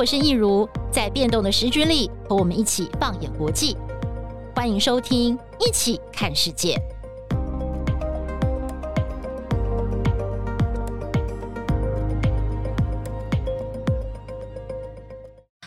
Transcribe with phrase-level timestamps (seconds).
[0.00, 3.76] 我是易如，在变动的时局里，和我们一起放眼国际。
[4.56, 6.74] 欢迎收听《一起看世界》。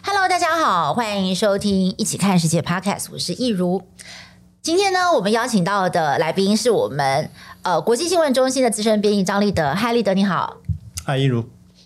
[0.04, 3.84] Hello，大家好，欢迎收听《一起看世界》Podcast，我是易如。
[4.64, 7.30] 今天呢，我们邀请到的来宾是我们
[7.62, 9.76] 呃国际新闻中心的资深编译张立德。
[9.76, 10.58] 嗨，立德你好。
[11.06, 11.46] 嗨，易如。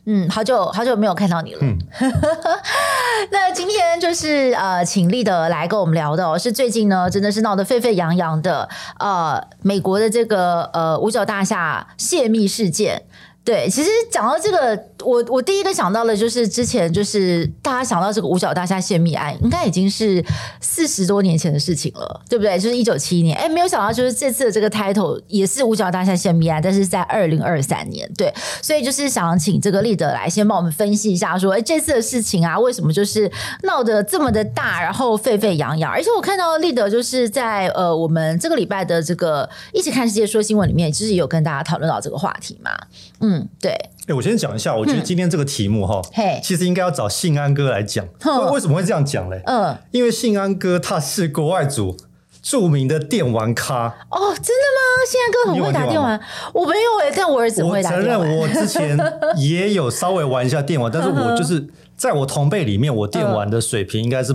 [0.10, 1.60] 嗯，好久好久没有看到你了。
[1.62, 1.78] 嗯，
[3.30, 13.04] 那今天就是呃，请立德来跟我们聊的哦，是最近呢，真的是闹得沸沸扬扬的呃，美国的这个呃五角大厦泄密事件。
[13.48, 20.22] 对，其实讲到这个，我我第一个想到的就是之前就是大家想到这个五角大厦泄密案，应该已经是
[20.60, 22.60] 四十多年前的事情了，对不对？
[22.60, 33.32] 就是一九七一年，哎，没有想到就是这次的这个 title 也是五角大厦泄密案，但是在二零二三年，对，所以就是想请这个立德来先帮我们分析一下，说，哎，这次的事情啊，为什么就是
[33.64, 42.72] 闹得这么的大，然后沸沸扬扬，而且我看到立德就是在呃我们这个礼拜的这个一起看世界说新闻里面，其实有跟大家讨论到这个话题嘛，
[43.20, 43.40] 嗯。
[43.40, 43.72] 嗯，对。
[44.08, 48.06] 哎，我先讲一下，我觉得今天这个题目哈，嘿，其实应该要找信安哥来讲。
[48.24, 49.42] 为为什么会这样讲嘞？
[49.46, 51.98] 嗯，因为信安哥他是国外组
[52.42, 53.88] 著名的电玩咖。
[54.10, 54.82] 哦，真的吗？
[55.06, 56.18] 信安哥很会打电玩？
[56.54, 58.20] 我没有哎，但我儿子会打电玩。
[58.20, 58.98] 我承认 我之前
[59.36, 64.34] 也有稍微玩一下电玩，但是我就是在我同辈里面，我电玩的水平应该是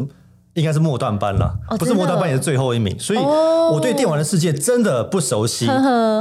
[0.52, 5.66] 应该是末段班了，不是末段班也是最后一名，所以我对电玩的世界真的不熟悉。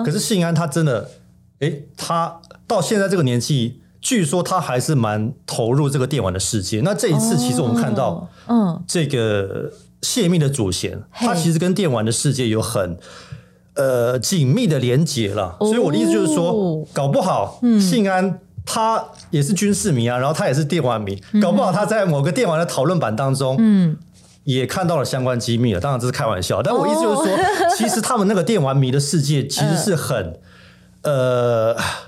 [0.05, 1.09] 可是信安他真的。
[1.61, 6.79] 哎，他到现在这个年纪，据说他还是蛮投入这个电玩的世界。
[6.85, 9.69] 那这一次，其实我们看到，嗯，这个
[10.01, 12.97] 泄密的主嫌，他其实跟电玩的世界有很
[13.75, 15.57] 呃紧密的连结了。
[15.59, 23.97] 所以我的意思就是说，搞不好信安他也是军事迷啊，然后他也是电玩迷，搞不好他在某个电玩的讨论版当中，嗯，
[24.45, 25.81] 也看到了相关机密了。
[25.81, 27.37] 当然这是开玩笑，但我意思就是说，
[27.77, 30.15] 其实他们那个电玩迷的世界其实 是很。
[30.15, 30.39] 呃，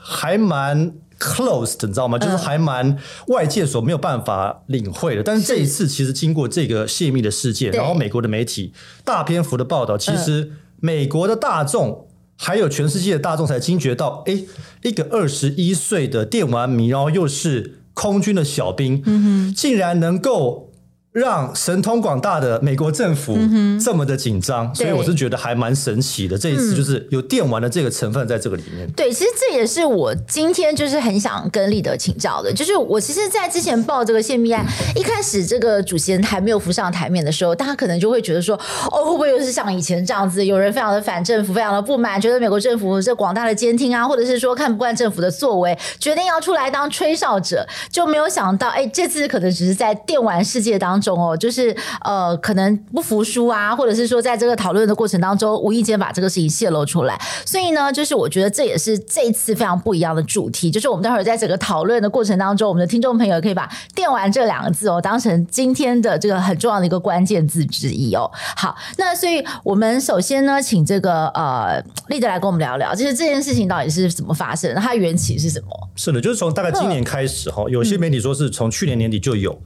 [0.02, 2.18] 还蛮 closed，你知道吗？
[2.18, 5.24] 就是还蛮外界所没有办法领会的。
[5.24, 14.44] 但是这一次，其实经过这个泄密的事件，然后美国的媒体大篇幅的报道，其实美国的大众还有全世界的大众才惊觉到，哎，
[14.84, 20.70] 一个二十一岁的电玩迷，然后又是空军的小兵，嗯竟然能够。
[21.14, 23.38] 让神通广大的美国政府
[23.80, 26.36] 这么的紧张，嗯，所以我是觉得还蛮神奇的。
[26.36, 28.90] 这一次就是有电玩的这个成分在这个里面。
[28.94, 32.52] 对，其实这也是我今天就是很想跟立德请教的。
[32.52, 34.66] 就是我其实，在之前报这个泄密案
[34.96, 38.60] 一开始，这个主嫌还没有浮上台面的时候，大家可能就会觉得说，
[38.92, 51.03] 哦，会不会又是像以前这样子，有人非常的反政府，非常的不满，觉得美国政府这广大的监听啊，或者是说看不惯政府的作为，决定要出来当吹哨者，就没有想到，哎，这次可能只是在电玩世界当中。
[51.04, 57.20] 中哦，就是呃，可能不服输啊，或者是说，在这个讨论的过程当中，无意间把这个事情泄露出来。
[57.46, 60.72] 所以呢，就是我觉得这也是这一次非常不一样的主题。
[60.72, 68.32] 就是我们待会儿在整个讨论的过程当中，我们的听众朋友可以把“电玩”这两个字哦，当成今天的这个很重要的一个关键字之一哦。
[68.56, 75.90] 好，那所以我们首先呢，请这个呃立德来跟我们聊聊，就是这件事情到底是怎么发生，它缘起是什么？
[75.96, 79.60] 是的，就是从大概今年开始哈，有些媒体说是从去年年底就有。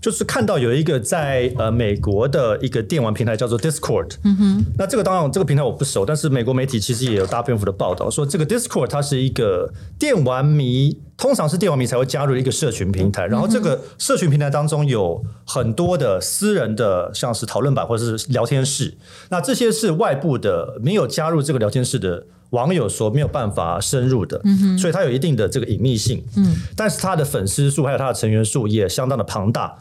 [0.00, 18.96] 就是看到有一个在呃美国的一个电玩平台叫做 Discord，嗯哼，那这个当然这个平台我不熟，但是美国媒体其实也有大篇幅的报道说这个 Discord 它是一个电玩迷，通常是电玩迷才会加入一个社群平台，然后这个社群平台当中有很多的私人的像是讨论版或者是聊天室，
[19.28, 22.24] 那这些是外部的没有加入这个聊天室的。
[22.52, 29.76] 网友所没有办法深入的，嗯，所以它有一定的这个隐秘性，嗯，但是它的粉丝数还有它的成员数也相当的庞大。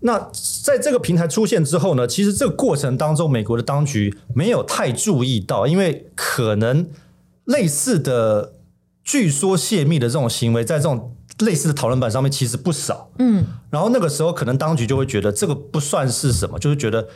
[0.00, 0.18] 那
[0.64, 6.88] 在这个平台出现之后呢，其实这个过程当中，美国的当局没有太注意到，因为可能
[7.44, 8.54] 类似的
[9.08, 17.08] 据说泄密的这种行为，在这种类似的讨论版上面其实不少，嗯，然后那个时候可能当局就会觉得这个不算是什么，就是觉得。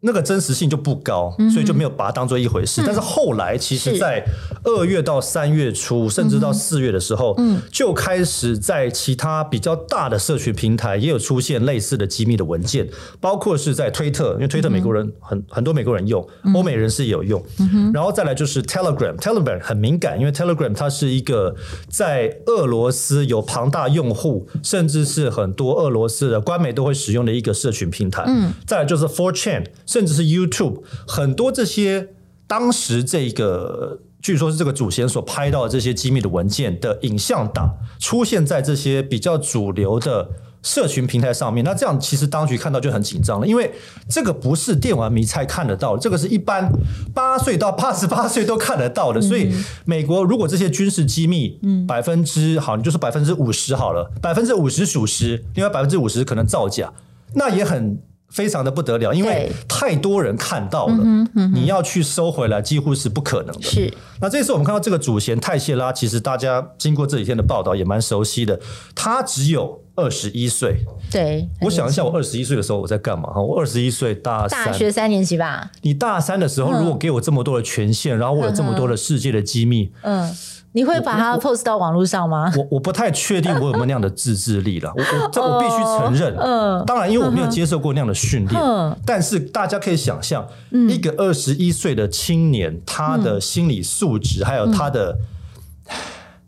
[0.00, 2.82] 那个真实性就不高，所以就没有把它当做一回事。
[2.82, 4.24] 嗯、但是后来，其实，在
[4.62, 12.88] 二月到三月初，甚至到四月的时候，嗯，就开始在其他比较大的社群平台也有出现类似的机密的文件，
[13.20, 16.24] 包括是在推特，因为推特美国人很很多美国人用，
[16.54, 17.44] 欧美人士也有用。
[17.92, 21.56] 然后再来就是 Telegram，Telegram 很敏感，因为 Telegram 它是一个
[21.88, 28.22] 在俄罗斯有庞大用户，甚至是很多俄罗斯的官媒都会使用的一个社群平台。
[28.28, 29.64] 嗯，再来就是 4chan。
[29.88, 32.10] 甚至是 YouTube 很多这些
[32.46, 40.28] 当时这个据说是这个祖先所拍到的这些机密的文件的影像档出现在这些比较主流的
[40.60, 43.72] 社群平台上面，那这样其实当局看到就很紧张了，因为
[44.10, 46.68] 这个不是电玩迷才看得到，这个是一般
[47.14, 49.20] 八岁到八十八岁都看得到的。
[49.20, 49.52] 所以，
[49.86, 56.92] 美国如果这些军事机密，嗯，百分之好，你就是百分之五十好了，百分之五十属实，另外百分之五十可能造假，
[57.34, 57.98] 那也很。
[58.30, 63.62] 非常的不得了，因为太多人看到了，嗯嗯、你要去收回来几乎是不可能的。
[63.62, 68.60] 是，那这次我们看到这个主嫌泰谢拉，其实大家经过这几天的报道也蛮熟悉的，
[68.94, 70.76] 他只有二十一岁。
[71.10, 73.30] 对，我想一下，我二十一岁的时候我在干嘛？
[73.30, 75.70] 哈，我二十一岁大三，大学三年级吧。
[75.80, 80.30] 你大三的时候，如果给我这么多的权限，然后我有这么多的世界的机密，嗯。
[80.72, 82.52] 你会把它 post 到网络上吗？
[82.56, 84.92] 我我，我不太确定我有没有那样的自制力了。
[84.94, 86.36] 我我 这我必须承认。
[86.38, 88.62] 嗯，当然，因为我没有接受过那样的训练。
[88.62, 90.46] 嗯，但是大家可以想象，
[90.88, 95.16] 一个二十一岁的青年，他的心理素质，还有他的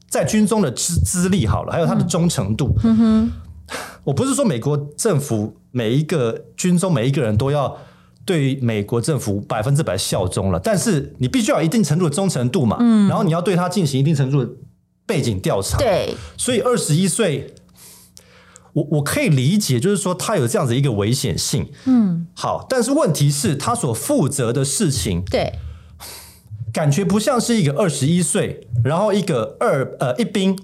[0.08, 2.74] 在军中的资资历，好了，还有他的忠诚度。
[2.84, 7.76] 嗯哼，我不是说美国政府每一个军中每一个人都要。
[8.24, 14.50] 对美国政府百分之百效忠了，但是你必须要有一定程度的忠诚度嘛，嗯，然后你要对他进行一定程度的
[15.06, 17.54] 背景调查，对，所以二十一岁，
[18.74, 25.54] 我我可以理解，就是说他有这样子一个危险性，嗯，好，但是问题是，他所负责的事情，对，
[26.72, 30.56] 感觉不像是一个二十一岁，然后一个二呃一兵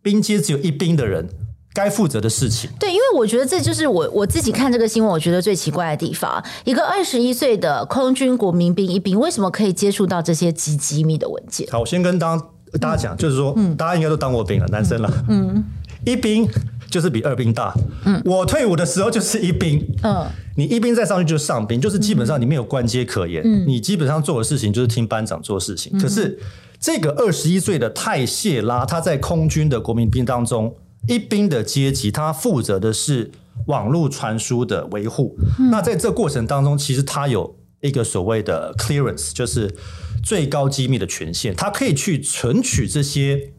[0.00, 1.28] 兵阶只有一兵的人。
[1.72, 6.42] 该负责的事情，对，因为我觉得这就是我我自己看这个新闻，我觉得最奇怪的地方。
[6.64, 11.68] 一个二十一岁的空军国民兵一兵，为什么可以接触到这些极机密的文件？
[11.70, 12.42] 好，我先跟大家
[12.80, 15.64] 大家讲，就是说，嗯，大家应该都当过兵了，男生了，嗯，
[16.04, 16.48] 一兵
[16.90, 17.72] 就是比二兵大，
[18.04, 20.26] 嗯，我退伍的时候就是一兵，嗯，
[20.56, 25.96] 你一兵再上去就是上兵，就是基本上你没有官阶可言，嗯，你基本上做的事情就是听班长做事情。
[26.00, 26.36] 可是
[26.80, 30.74] 这个二十一岁的泰谢拉，他在空军的国民兵当中。
[31.08, 33.30] 一兵的阶级，他负责的是
[33.66, 35.36] 网络传输的维护。
[35.58, 39.74] 嗯、那在这过程当中，其实他有一个所谓的 clearance，就是
[40.22, 43.52] 最高机密的权限，他可以去存取这些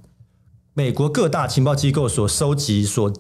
[0.74, 3.12] 美国各大情报机构所收集、所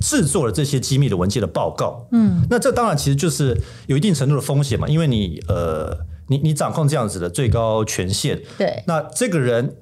[0.00, 2.08] 制作的这些机密的文件的报告。
[2.12, 9.76] 嗯，那这当然其实就是有一定程度的风险嘛，因为你呃，你你掌控这样子的最高权限，对，那这个人。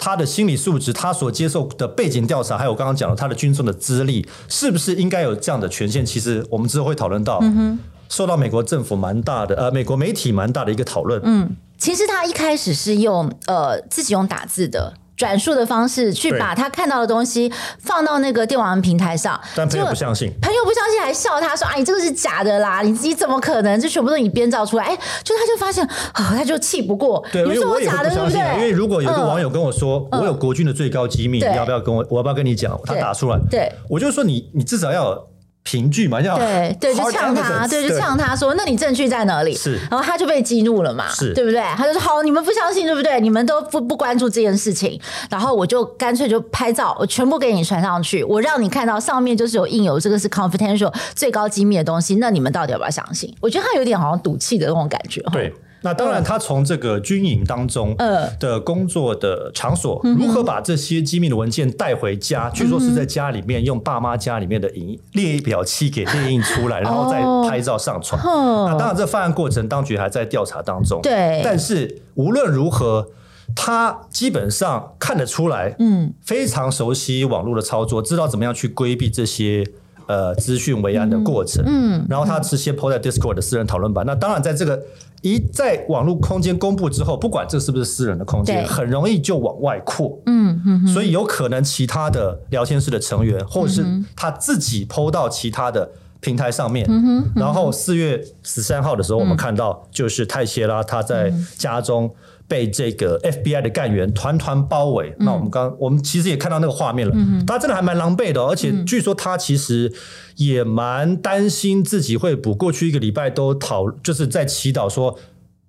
[0.00, 6.04] 他的心理素质，他所接受的背景调查，还有刚刚讲的他的军中的资历，是不是应该有这样的权限？
[6.04, 11.20] 其实我们之后会讨论到，嗯哼，受到美国政府蛮大的，呃，美国媒体蛮大的一个讨论。
[11.22, 14.94] 嗯，其实他一开始是用呃自己用打字的。
[15.20, 23.78] 转述的方式去把他看到的东西放到那个电玩平台上，但朋友不相信，朋友不相信还笑他说：“啊，你这个是假的啦，你自己怎么可能？
[23.78, 25.84] 这全部都是你编造出来。”哎，就他就发现
[26.14, 32.02] 啊，他就气不过，对，因为我也不相信，因为如果有个网友跟我说，我有国军的最高机密，你要不要跟我？
[32.08, 32.80] 我要不要跟你讲？
[32.86, 35.22] 他打出来，对，我就说你，你至少要。
[35.62, 41.60] 凭据嘛，要对对，就呛他，对，就呛他说：“那你证据在哪里？”是，然后他就被激怒了嘛，是，对不对？
[41.76, 43.20] 他就说：“好，你们不相信，对不对？
[43.20, 53.34] 你们都不不关注这件事情，然后我就干脆就拍照，我全部给你传上去，我让你看到上面就是有印有这个是 confidential 最高机密的东西，那你们到底要不要相信？
[53.40, 57.96] 我觉得他有点好像赌气的那种感觉，对。”那当然，他从这个军营当中
[58.38, 62.50] 的工作的场所，如何把这些机密的文件带回家？
[62.50, 68.20] 据说是在家里面用爸妈家里面的影列表器给列印出来，然后再拍照上传。
[68.22, 71.00] 那当然，这犯案过程当局还在调查当中。
[71.02, 73.08] 对，但是无论如何，
[73.56, 79.66] 他基本上看得出来，嗯，非常熟悉网络的操作，知道怎么样去规避这些
[80.10, 81.62] 呃资讯维安的过程。
[81.64, 84.04] 嗯，然后他直接 po 在 Discord 的私人讨论版。
[84.04, 84.82] 那当然，在这个
[85.22, 90.18] 一在网络空间公布之后，不管这是不是私人的空间，很容易就往外扩。
[90.26, 93.84] 嗯嗯，所以有可能其他的聊天室的成员，或者是
[94.16, 95.88] 他自己 PO 到其他的
[96.18, 96.88] 平台上面。
[97.36, 102.10] 然后四月十三号的时候，我们看到就是泰谢拉他在家中。
[102.50, 109.92] 被这个 FBI 的干员团团包围，嗯、那我们刚我们其实也看到那个画面了，嗯、他真的还蛮狼狈的，而且据说他其实
[110.34, 112.52] 也蛮担心自己会捕。
[112.52, 115.16] 过去一个礼拜都讨就是在祈祷说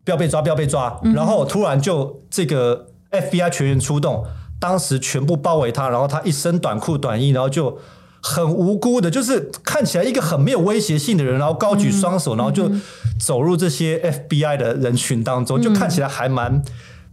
[0.03, 4.25] 不要被抓，不要被抓，嗯、然后突然就这个 FBI 全员出动，
[4.59, 7.77] 当时全部包围他，然后他一身短裤短衣，然后就。
[8.21, 12.71] 很无辜的，就是看起来一个很没有威胁性的人，然后高举双手，嗯、然后就
[13.19, 13.99] 走入这些
[14.29, 16.61] FBI 的人群当中，嗯、就看起来还蛮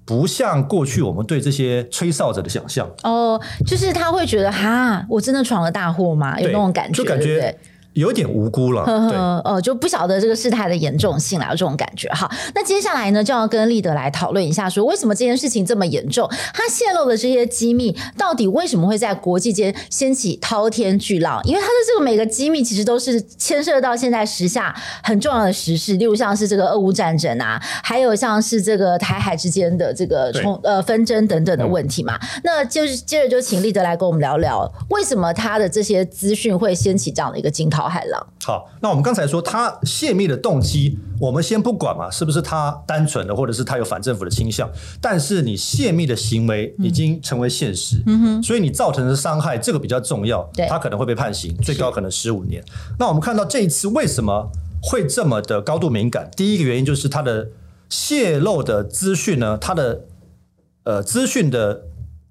[0.05, 2.89] 不像过去我们对这些吹哨者的想象。
[3.03, 6.39] 哦，就是他会觉得哈，我真的闯了大祸吗？
[6.41, 7.59] 有那种感觉，就感觉
[7.99, 12.09] 有点无辜了，呵呵哦，就不晓得这个事态的严重性了，有这种感觉。
[12.11, 16.31] 哈，那接下来呢，就要跟立德来讨论一下，说为什么这件事情这么严重？
[16.55, 21.43] 他泄露的这些机密，到底为什么会在国际间掀起滔天巨浪？
[21.45, 32.17] 因为他的这个每个机密，其实都是牵涉到现在时下很重要的时事，例如像是这个俄乌战争啊，还有像是这个台海之间的这个冲呃纷争等等的问题嘛。
[32.23, 37.88] 嗯、那就是接着就请立德来跟我们聊聊，为什么他的这些资讯会掀起这样的一个惊涛。
[37.89, 38.27] 海浪。
[38.45, 44.69] 好，那我们刚才说他泄密的动机，我们先不管嘛，是不是他单纯的，或者是他有反政府的倾向？
[45.01, 50.43] 但是你泄密的行为已经成为现实，嗯哼，所以你造成的伤害，这个比较重要。
[50.55, 52.63] 对，他可能会被判刑，最高可能十五年。
[52.99, 54.51] 那我们看到这一次为什么
[54.83, 56.31] 会这么的高度敏感？
[56.37, 57.49] 第一个原因就是他的
[57.89, 60.05] 泄露的资讯呢，他的
[60.85, 61.83] 呃资讯的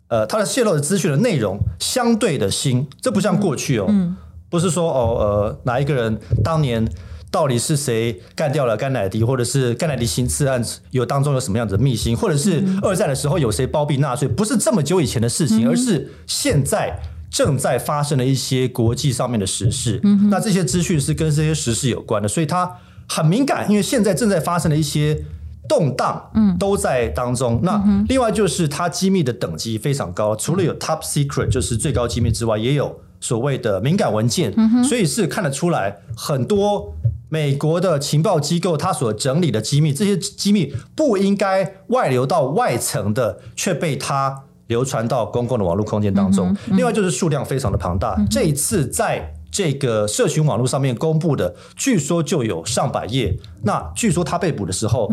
[0.08, 3.86] 呃他的泄露的资讯的内容相对的新，这不像过去哦。
[3.90, 4.18] 嗯嗯
[4.50, 6.88] 不是说哦呃哪一个人当年
[7.30, 16.98] 到底是谁干掉了甘乃迪，或者是甘乃迪行刺案有当中有什么样子的秘辛，或者是二战的时候有谁包庇纳粹，不是这么久以前的事情，而是现在
[17.30, 20.00] 正在发生的一些国际上面的时事。
[20.32, 22.72] 那这些资讯是跟这些时事有关的，所以它
[23.10, 25.26] 很敏感，因为现在正在发生的一些
[25.68, 27.60] 动荡，嗯，都在当中。
[27.62, 33.02] 那另外就是它机密的等级非常高，除了有 Top Secret 就是最高机密之外，也有。
[33.20, 36.94] 所谓的敏感文件，所以是看得出来，很多
[37.30, 46.56] 美国的情报机构它所整理的机密，这些机密不应该外流到外层的，却被它流传到公共的网络空间当中。
[46.68, 53.38] 另外就是数量非常的庞大，这一次在这个社群网络上面公布的，据说就有上百页。
[53.64, 55.10] 那据说他被捕的时候，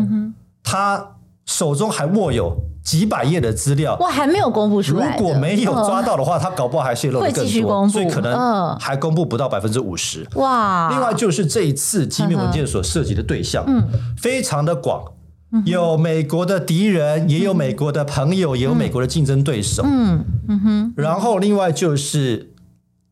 [0.63, 5.15] 他手中还握有几百页的资料，哇，还没有公布出来。
[5.17, 10.27] 如果没有抓到的话，他搞不好还泄露的更多，所以可能还公布不到百分之五十。
[10.35, 10.89] 哇！
[10.89, 13.87] 另外就是这一次机密文件所涉及的对象，嗯，
[14.17, 15.03] 非常的广，
[15.65, 19.83] 有美国的敌人，也有美国的朋友，也有美国的竞争对手。
[19.85, 20.93] 嗯嗯哼。
[20.97, 22.51] 然后另外就是。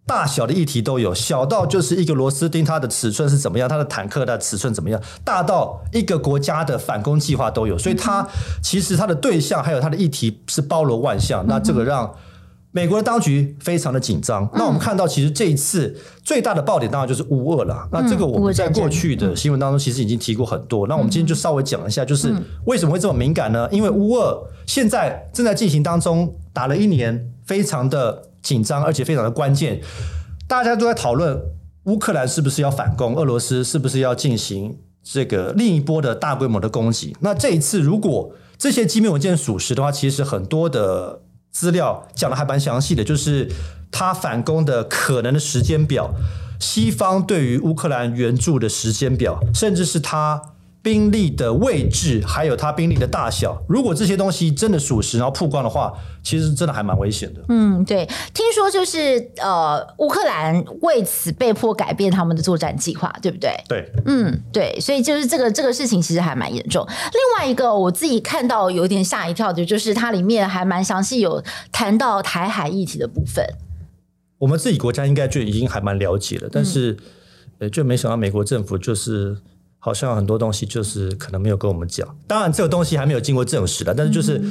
[0.05, 8.27] 大小的议题都有，小到就是一个螺丝钉，它的尺寸是怎么样，它的坦克的尺寸怎么样，大到一个国家的反攻计划都有，所以它
[8.61, 11.45] 其实它的对象还有它的议题是包罗万象。
[11.47, 12.13] 那这个让
[12.71, 14.49] 美国的当局非常的紧张。
[14.55, 17.87] 那我们看到，其实这一次最大的爆点当然就是乌俄了。
[17.89, 20.85] 那这个我们在过去的新闻当中其实已经提过很多。
[20.87, 23.69] 那我们今天就稍微讲一下，就是为什么会这么敏感呢？
[23.71, 28.32] 因为乌俄现在正在进行当中，打了一年，非常的。
[28.43, 29.81] 紧张，而且非常的关键，
[30.47, 31.41] 大家都在讨论
[31.85, 37.15] 乌克兰是不是要反攻，俄罗斯是不是要进行这个另一波的大规模的攻击。
[37.21, 43.49] 那这一次，如果这些机密文件属实的话，其实很多的资料讲的还蛮详细的，就是
[43.91, 46.13] 他反攻的可能的时间表，
[46.59, 50.52] 西方对于乌克兰援助的时间表，甚至是他。
[50.83, 57.41] 兵力的位置，还有他兵力的大小，如果这些东西真的属实，然后曝光的话，其实真的还蛮危险的。
[57.47, 63.55] 嗯，对，听说就是呃，乌克兰为此被迫改变他们的作战计划，对不对？
[63.69, 66.85] 对，嗯，对，所以就是这个这个事情其实还蛮严重。
[66.85, 73.41] 另外一个我自己看到有点吓一跳的，就是它里面还蛮详细有谈到台海议题的部分。
[74.39, 76.97] 我们自己国家应该就已经还蛮了解了，但是
[77.59, 79.37] 呃，就没想到美国政府就是。
[79.85, 84.41] 好像很多东西就是可能没有跟我们讲，当然这个东西还没有经过证实的，但是就是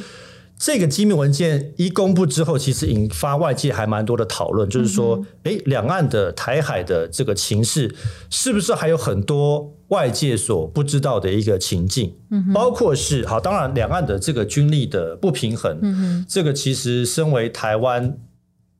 [0.58, 7.94] 这个机密文件一公布之后，其实引发外界还蛮多的讨论，就是说，哎，两岸的台海的这个情势，
[8.28, 12.14] 是不是还有很多外界所不知道的一个情境？
[12.52, 18.18] 包括是好，当然两岸的这个军力的不平衡，这个其实身为台湾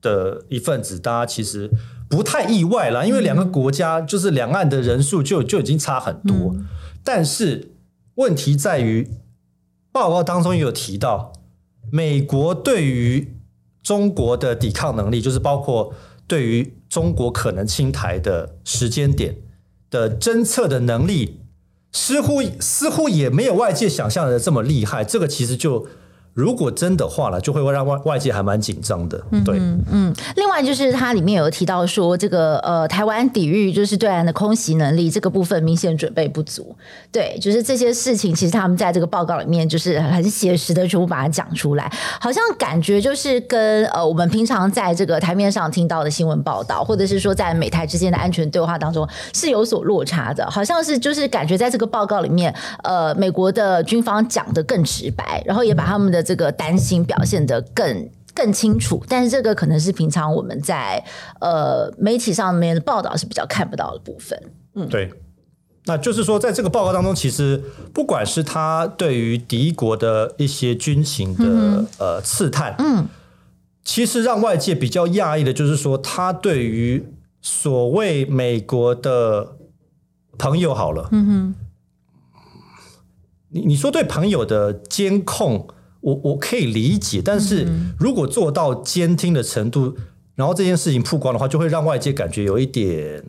[0.03, 1.71] 的一份子，大家其实。
[2.09, 6.53] 不太意外啦，因为两个国家就是两岸的人数就就已经差很多。
[6.53, 6.65] 嗯、
[7.03, 7.71] 但是
[8.15, 9.09] 问题在于，
[9.91, 11.33] 报告当中也有提到，
[11.91, 13.35] 美国对于
[13.81, 15.93] 中国的抵抗能力，就是包括
[16.27, 19.37] 对于中国可能侵台的时间点
[19.89, 21.41] 的侦测的能力，
[21.91, 25.03] 似乎似乎也没有外界想象的这么厉害。
[25.03, 25.87] 这个其实就。
[26.33, 29.21] 如果真的话了，就会让外外界还蛮紧张的。
[29.45, 36.75] 对，嗯，嗯，另外就是它里面有提到说，这个呃，台湾抵御就是对岸的空袭能力这个部分明显准备不足。
[37.11, 41.87] 对，就是这些事情，其实他们在这个报告里面就是很写实的全部把它讲出来，
[42.19, 50.49] 好像感觉就是跟呃我们平常在这个台面上听到的新闻报道，或者是说在美台之间的安全对话当中是有所落差的。
[50.49, 52.51] 好像是就是感觉在这个报告里面，
[52.83, 56.22] 呃，美国的军方讲的更直白，然后也把他们的。
[56.23, 61.03] 这个担心表现得更更清楚，但是这个可能是平常我们在
[61.41, 64.41] 呃媒体上面的报道是比较看不到的部分。
[64.75, 65.11] 嗯，对。
[65.85, 67.61] 那就是说，在这个报告当中，其实
[67.93, 73.05] 不管是他对于敌国的一些军情的、嗯、呃刺探，嗯，
[73.83, 77.05] 其实让外界比较讶异的，就是说他对于
[77.41, 79.57] 所谓美国的
[80.37, 81.55] 朋友好了，嗯哼，
[83.49, 85.67] 你你说对朋友的监控，
[86.03, 87.67] 我我可以理解，但是
[87.97, 89.95] 如果做到监听的程度，
[90.35, 93.23] 然后这件事情曝光的话，就会让外界感觉有一点，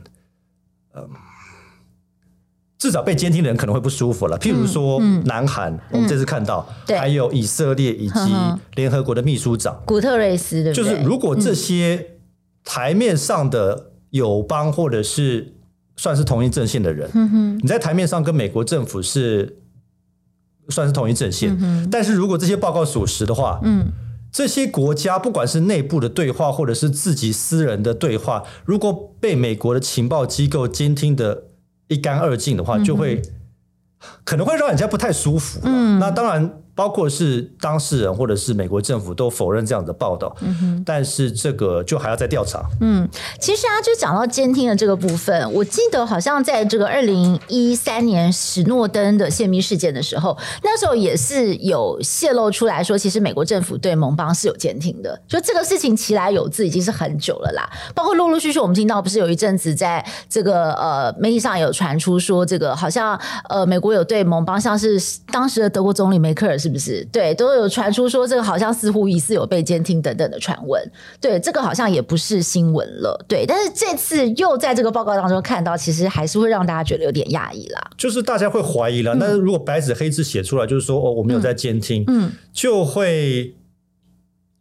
[0.95, 1.09] 嗯。
[2.77, 4.39] 至少被监听的人可能会不舒服了。
[4.39, 6.99] 譬如说，南韩，嗯嗯、我们这次看到，对。
[6.99, 8.35] 还有以色列以及
[8.75, 9.81] 联合国的秘书长。
[9.87, 10.85] 古特雷斯，对不对？
[10.85, 12.19] 就是如果这些
[12.63, 15.55] 台面上的友邦或者是
[15.97, 17.59] 算是同一阵线的人，嗯、哼。
[17.63, 19.61] 你在台面上跟美国政府是
[20.69, 23.87] 算是同一阵线，嗯、但是如果这些报告属实的话，嗯，
[24.33, 31.45] 这些国家不管是内部的对话或者是自己私人的对话，如果被美国的情报机构监听的。
[31.89, 33.21] 一干二净的话，就会
[34.25, 35.61] 可能会让人家不太舒服。
[35.65, 36.64] 嗯，那当然。
[36.75, 42.65] 包括是当事人或者是美国政府都否认这样的报道，嗯、但是这个就还要再调查。
[42.81, 55.21] 嗯，其实啊，就讲到监听的这个部分，我记得好像在这个二零一三年史诺登的泄密事件的时候，那时候也是有泄露出来说，其实美国政府对盟邦是有监听的。
[55.29, 57.71] 就这个事情其来有自，已经是很久了啦。
[57.95, 63.17] 包括陆陆续续我们听到，不是有一阵子在这个呃媒体上有传出说，这个好像
[63.49, 65.01] 呃美国有对盟邦，像是
[65.31, 66.59] 当时的德国总理梅克尔。
[66.65, 67.07] 是不是？
[67.13, 70.83] 对，都有传出说这个好像似乎疑似有被监听等等的传闻。
[71.21, 73.23] 对，这个好像也不是新闻了。
[73.29, 77.91] 对，但是这次又在这个报告当中看到，其实还是会让大家觉得有点讶异啦。
[77.99, 79.15] 就是大家会怀疑了。
[79.15, 83.55] 嗯、但是如果白纸黑字写出来，就是说哦，我没有在监听，嗯，就会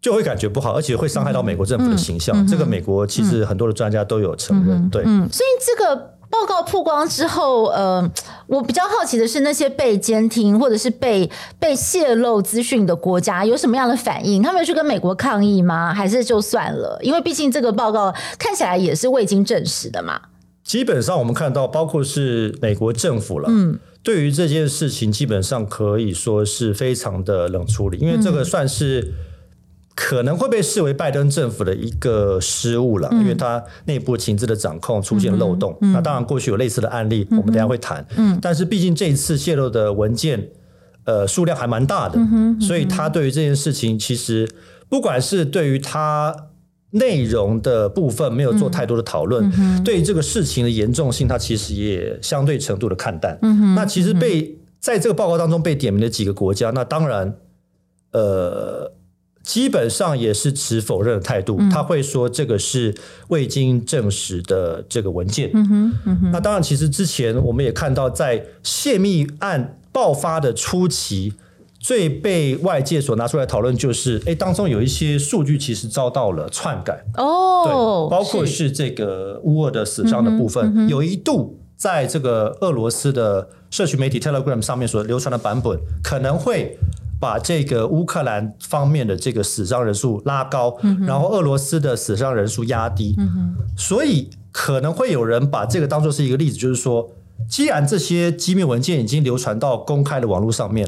[0.01, 2.35] 就会感觉不好，而且会伤害到美国政府的形象。
[2.35, 4.77] 嗯嗯、这个美国其实很多的专家都有承认。
[4.77, 6.09] 嗯、对，嗯，所以这个。
[6.33, 8.11] 报告曝光之后，呃，
[8.47, 14.41] 我比较好奇的是，那些被监听或者是被被泄露资讯的国家有什么样的反应？
[14.41, 15.93] 他们有去跟美国抗议吗？
[15.93, 16.97] 还是就算了？
[17.03, 20.19] 因为毕竟这个报告看起来也是未经证实的嘛。
[20.63, 29.13] 基本上，我们看到，包括是美国政府了，嗯，对于这件事情，基本上可以说是非常的冷处理，因为这个算是。
[29.95, 35.77] 可能会被视为拜登政府的一个失误了，嗯、因为他内部情资的掌控出现漏洞。
[35.81, 38.03] 嗯嗯、那当然，过去有类似的案例，嗯、我们等下会谈。
[38.17, 40.49] 嗯、但是毕竟这一次泄露的文件，
[41.05, 42.17] 呃，数量还蛮大的，
[42.59, 44.49] 所以他对于这件事情，其实
[44.89, 46.35] 不管是对于他
[46.89, 53.37] 内容的部分没有做太多的讨论，对于这个事情的严重性，他其实也相对程度的看淡。
[53.43, 57.35] 嗯、那其实被在这个报告当中被点名的几个国家，那当然，
[58.11, 58.91] 呃。
[59.43, 62.95] 基本上也是持否认的态度，嗯、他会说这个是
[63.27, 65.51] 未经证实的这个文件。
[65.53, 71.33] 嗯哼嗯哼，那当然，其实之前我们也看到，在泄密案爆发的初期，
[71.77, 77.03] 最被外界所拿出来讨论就是，哎，当中有一些数据其实遭到了篡改。
[77.17, 86.77] 哦，对，包括是这个乌俄的死伤的部分，嗯嗯、有一度在这个俄罗斯的社群媒体 Telegram 上面所流传的版本，可能会。
[87.23, 97.11] 把这个乌克兰方面的这个死伤人数拉高，嗯、然后俄罗斯的死伤人数压低，嗯、所以可能会有人把这个当做是一个例子，就是说，
[97.47, 100.85] 既然这些机密文件已经流传到公开的网络上面，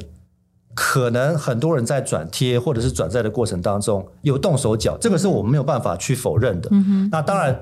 [0.73, 6.67] 可能很多人在转贴或者是转载的过程当中有动手脚，这个是我们没有办法去否认的。
[6.73, 7.57] 嗯、那当然。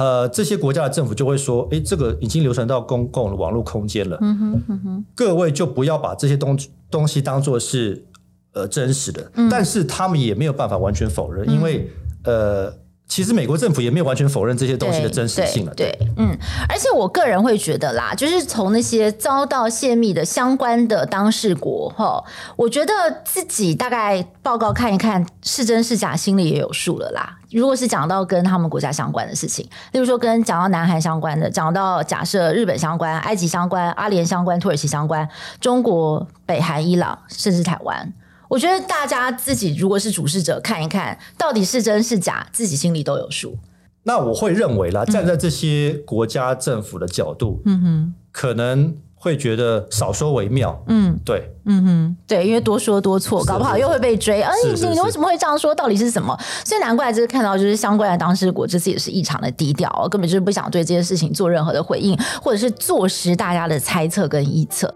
[0.00, 4.16] 呃，这些国家的政府就会说：“哎，这个已经流传到公共的网络空间了。
[4.22, 6.58] 嗯哼”嗯哼，各位就不要把这些东
[6.90, 8.06] 东西当做是
[8.54, 9.30] 呃真实的。
[9.34, 11.90] 嗯、但是他们也没有办法完全否认，嗯、因为
[12.24, 12.72] 呃。
[13.10, 15.74] 其实美国政府也没有完全否认这些东西的真实性了。
[15.74, 22.22] 对，对，对，嗯，而且我个人会觉得啦，就是从那些遭到泄密的相关的当事国哈，
[22.54, 22.92] 我觉得
[23.24, 27.36] 自己大概报告看一看是真是假，心里也有数了啦。
[27.50, 35.28] 如果是讲到跟他们国家相关的事情，例如说跟讲到南韩相关的，讲到假设日本相关、埃及相关、阿联相关、土耳其相关、
[35.60, 38.12] 中国、北韩、伊朗，甚至台湾。
[38.50, 43.56] 我觉得大家自己如果是主事者，看一看到底是真是假，自己心里都有数。
[44.02, 50.82] 那我会认为啦，站在这些国家政府的角度，嗯哼，可能会觉得少说为妙。
[50.88, 54.42] 嗯，对，嗯哼，对，因为多说多错，搞不好又会被追。
[54.42, 55.72] 而你你为什么会这样说？
[55.72, 56.36] 到底是什么？
[56.64, 64.92] 所以难怪就是看到就是相关的当事国这次也是异常的低调，根本就是不想对这件事情做任何的回应，或者是坐实大家的猜测跟臆测。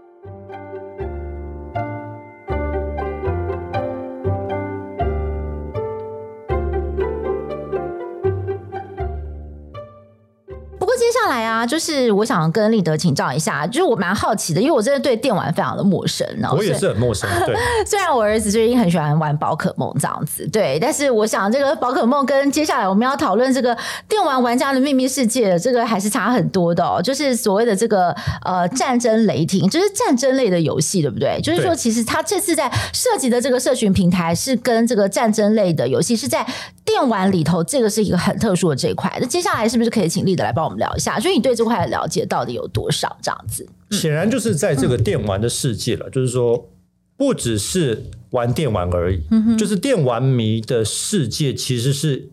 [11.25, 17.27] 下来啊，就是我想跟立德请教一下，就是我蛮好奇的，因为我真的对电玩非常的陌生，我也是很陌生。
[17.45, 23.75] 对，虽然我儿子最近很喜欢玩宝可梦这样子，对，但是我想这个宝可梦跟接下来我们要讨论这个
[24.07, 27.01] 电玩玩家的秘密世界，这个还是差很多的哦。
[27.01, 31.39] 就是所谓的这个呃战争雷霆，就是战争类的游戏，对不对？
[31.41, 36.45] 就是说，其实他这次在涉及的这个社群平台是跟这个战争类的游戏是在
[36.83, 39.11] 电玩里头，这个是一个很特殊的这一块。
[39.19, 41.14] 那接下来是不是可以请立德来帮我们聊一下？
[41.19, 43.17] 所以你对这块的了解到底有多少？
[43.21, 46.69] 这样子，显然就是在这个电玩的世界了，嗯、就是说，
[47.17, 52.29] 不只是玩电玩而已，嗯、哼就是电玩迷的世界其实是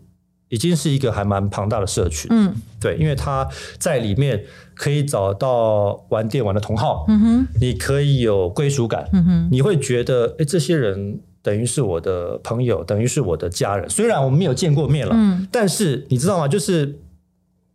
[0.49, 2.27] 已经是一个还蛮庞大的社群。
[2.31, 4.43] 嗯，对，因为它在里面
[4.75, 13.89] 可以找到玩电玩的同好，嗯哼，你可以有归属感，嗯哼，你会觉得，哎，这些人等于是我的朋友，等于是我的家人。
[13.89, 16.47] 虽然我们没有见过面了，嗯，但是你知道吗？
[16.47, 16.99] 就是。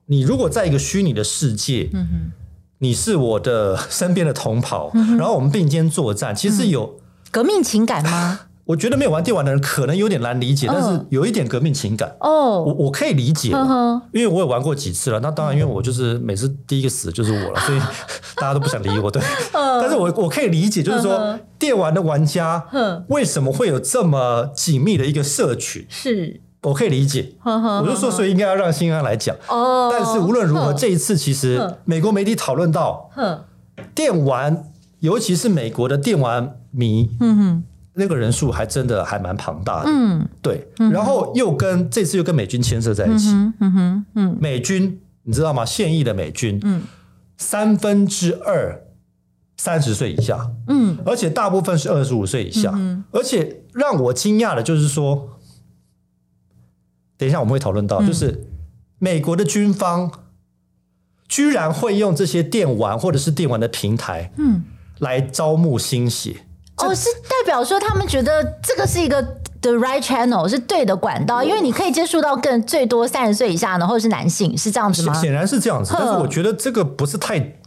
[0.09, 2.33] 你如果在一个虚拟的世界，嗯、哼
[2.79, 8.41] 你是我的身边的同袍，嗯、然后我们并肩作战，其实有、嗯、革命情感吗？
[8.69, 13.49] 我觉得没有玩电玩的人可能有点难理解，哦、但是有一点革命情感哦，我我可以理解，
[14.13, 15.19] 因为我也玩过几次了。
[15.21, 17.79] 那当然，因为我就是每次第一个死的就是我了，所以
[18.37, 19.11] 大家都不想理我。
[19.11, 19.23] 对，
[19.55, 22.67] 哦、但是我我可以理解，就是说电玩的玩家
[23.09, 25.87] 为什么会有这么紧密的一个社群？
[25.89, 26.43] 是。
[26.63, 29.35] 我可以理解，我就说，所以应该要让新安来讲。
[29.49, 33.09] 哦，但是无论如何，这一次其实美国媒体讨论到，
[33.95, 34.65] 电玩，
[34.99, 37.63] 尤其是美国的电玩迷，嗯
[37.95, 39.91] 那个人数还真的还蛮庞大的。
[39.91, 40.69] 嗯，对。
[40.93, 43.29] 然后又跟这次又跟美军牵涉在一起。
[43.31, 45.65] 嗯哼，嗯，美军你知道吗？
[45.65, 46.83] 现役的美军，嗯，
[47.37, 48.83] 三分之二
[49.57, 52.73] 三十岁以下，嗯，而且大部分是二十五岁以下，
[53.13, 55.38] 而且让我惊讶的就是说。
[57.19, 58.47] 等一下，我们会讨论到，就是
[58.99, 60.11] 美国的军方
[61.29, 64.63] 居然会用这些电玩或者是电玩的平台，嗯，
[65.01, 66.45] 来招募新血。
[66.77, 69.21] 哦，是代表说他们觉得这个是一个
[69.61, 75.13] the right channel，是对的管道，因为你可以接触到更最多三十岁以下的，或者是男性，是这样子吗？
[75.13, 77.59] 显然是这样子，但是我觉得这个不是太。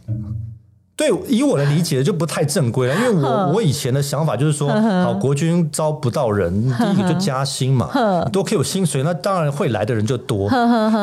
[0.94, 7.88] 对，以我的理解就不太正规了，因为我我以前的想法就是说，好，国军招不到人，第一个就加薪嘛，
[8.30, 10.50] 多可以有薪水，那当然会来的人就多。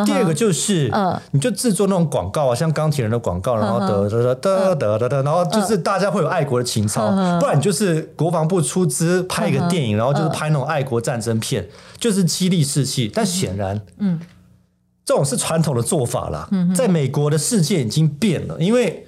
[0.05, 0.91] 第二个就是，
[1.31, 13.11] 你就制作那种广告啊，像钢铁人的广告，然后得得得得得得，然后就是大家会有爱国的情操，不然你就是国防部出资拍一个电影，然后就是拍那种爱国战争片，就是激励士气。
[13.13, 14.19] 但显然，嗯，
[15.03, 19.07] 这种是传统的做法啦，在美国的世界已经变了，因为。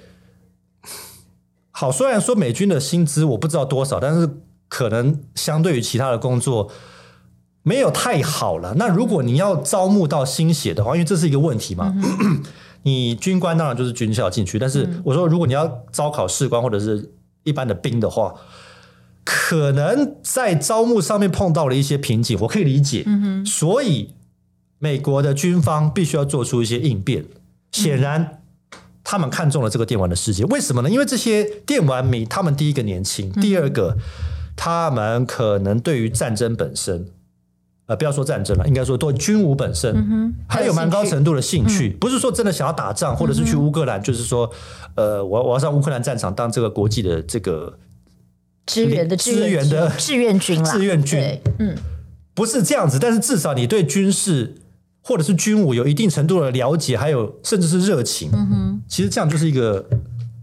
[1.74, 4.28] 好，虽然说美军的薪资我不知道多少，但是
[4.68, 6.70] 可能相对于其他的工作
[7.62, 8.74] 没有太好了。
[8.76, 12.42] 那如果你要招募到新血的话，因为这是一个问题嘛，嗯、
[12.84, 18.34] 你军官当然就是军校进去，但是我说如果你要招考士官或者是一般的兵的话，
[19.24, 23.06] 可能在招募上面碰到了一些瓶颈，我可以理解。
[23.46, 24.14] 所以
[24.78, 27.24] 美国的军方必须要做出一些应变，
[27.72, 28.41] 显然。
[29.12, 30.88] 他们看中了这个电玩的世界，为什么呢？
[30.88, 33.98] 因为这些电玩迷，他们第一个年轻，嗯、第二个，
[34.56, 37.08] 他们可能对于战争本身，
[37.84, 44.50] 呃，不要说战争了，应该说对军武本身，还有蛮高程度的兴趣，嗯、不是说真的想要打仗，或者是去乌克兰，嗯、就是说，
[44.94, 47.78] 呃，我我要上乌克兰战场当这个国际的这个
[48.64, 51.76] 支援的支援的志愿军志愿军，嗯，
[52.32, 54.54] 不是这样子，但是至少你对军事。
[55.04, 59.84] 或者是军武有一定程度的了解，还有甚至是热情，嗯哼，其实这样就是一个，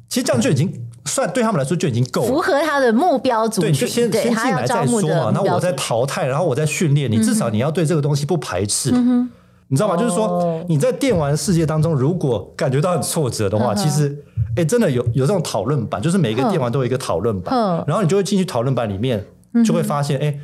[0.09, 0.69] 其实这样就已经
[1.05, 3.61] 算对他们来说就已经够了，符合他的目标组。
[3.61, 9.29] 对，你就先先进来再说嘛，那我在淘汰，然后我在训练，你至少你要对这个东西不排斥，嗯哼，
[9.69, 9.95] 你知道吗？
[9.95, 14.13] 就是说你在电玩世界当中，如果感觉到很挫折的话，其实
[14.57, 19.25] 哎，真的有有这种讨论版，就是每一个电玩都有一个讨论版，然后你就会进去讨论版里面，
[19.65, 20.37] 就会发现哎。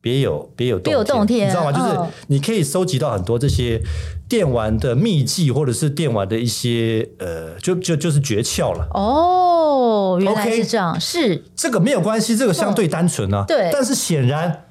[0.00, 1.72] 别有别有洞天，你知道吗？
[1.72, 3.82] 就是你可以收集到很多这些
[4.28, 8.86] 电玩的秘技，或者是电玩的一些呃，就就就是诀窍了。
[8.94, 13.44] 哦，原来是这样，是这个没有关系，这个相对单纯啊。
[13.46, 14.64] 对，但是显然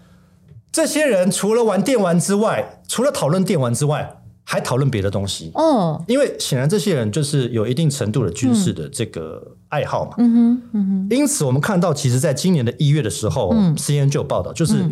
[0.72, 5.52] 这些人除了玩电玩之外，除了讨论电玩之外，还讨论别的东西。
[5.56, 10.16] 哦，因为显然这些人就是有一定程度的军事的这个爱好嘛。
[10.20, 11.16] 嗯哼，嗯哼。
[11.16, 14.90] 因此，我们看到，其实在今年的一月的时候，CNN 就有报道，就是。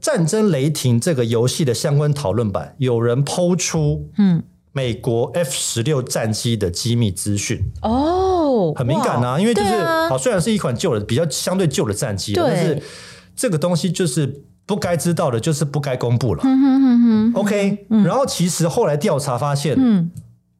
[0.00, 7.60] 战争雷霆这个游戏的相关讨论版，有人抛出，嗯，美国 F 十六战机的机密资讯。
[7.82, 12.82] 哦，很敏感啊，因为就是好，虽然是一款旧的、比较相对旧的战机，但是
[13.34, 16.42] 这个东西就是不该知道的，就是不该公布了。
[17.34, 20.10] OK，然后其实后来调查发现，嗯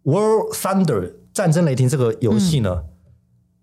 [0.05, 2.85] ，，World Thunder 战争雷霆这个游戏呢，嗯、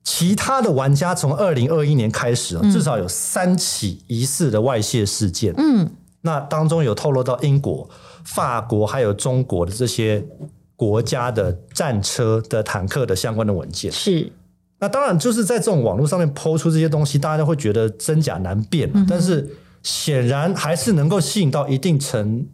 [0.04, 5.54] 其他的玩家从二零二一年开始，至少有三起疑似的外泄事件。
[5.58, 5.90] 嗯，
[6.22, 7.90] 那当中有透露到英国、
[8.26, 10.26] 法国还有中国的这些
[10.76, 13.90] 国家的战车的坦克的相关的文件。
[13.92, 14.32] 是，
[14.80, 22.46] 那当然就是在这种网络上面抛出这些东西，大家会觉得真假难辨，嗯、但是显然还是能够吸引到一定程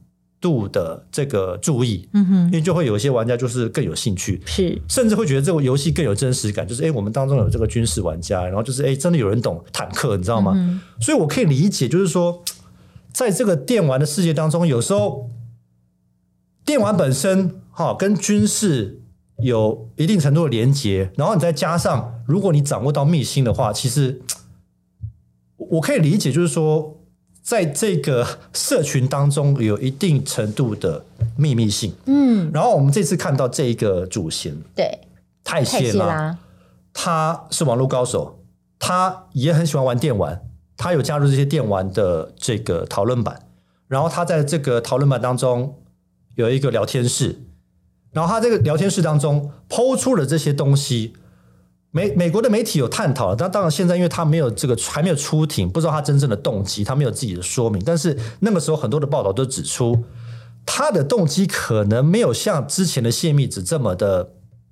[0.41, 10.53] 度的这个注意，嗯哼，因为就会有一些玩家就是更有兴趣，是，甚至会觉得这个游戏更有真实感，就是哎，我们当中有这个军事玩家，然后就是哎，真的有人懂坦克，你知道吗？
[10.55, 12.41] 嗯、所以我可以理解，就是说，
[13.11, 15.29] 在这个电玩的世界当中，有时候
[16.63, 19.01] 电玩本身哈跟军事
[19.39, 24.21] 有一定程度的连接，然后你再加上，如果你掌握到秘辛的话，其实
[25.57, 26.95] 我可以理解，就是说。
[27.41, 31.03] 在这个社群当中，有一定程度的
[31.35, 31.93] 秘密性。
[32.05, 34.99] 嗯，然后我们这次看到这一个主嫌，对，
[35.43, 36.37] 泰谢拉，
[36.93, 38.39] 他是网络高手，
[38.77, 40.41] 他也很喜欢玩电玩，
[40.77, 43.41] 他有加入这些电玩的这个讨论版，
[43.87, 45.75] 然后他在这个讨论版当中
[46.35, 47.39] 有一个聊天室，
[48.11, 51.13] 然后他这个聊天室当中抛出了这些东西。
[51.91, 57.81] 美美国的媒体有探讨，但当然现在因为他没有这个还没有出庭，不知道他真正的动机，他没有自己的说明。
[57.83, 59.97] 但是那个时候很多的报道都指出，
[60.67, 64.29] 他的动机可能没有像之前的泄密者这么的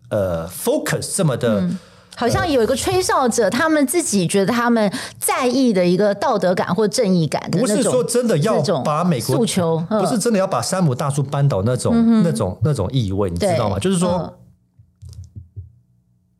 [0.09, 1.79] 呃 focus 这么的、嗯，
[2.15, 13.79] 好像有一个吹哨者，呃、他们自己觉得他们在意的一个道德感或正义感的，不是说真的要把美国诉求，不是真的要把山姆大叔扳倒那种、嗯、那种那种意味，你知道吗？
[13.79, 14.31] 就是说。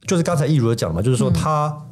[0.07, 1.85] 呃就是刚才益如讲嘛，就是说他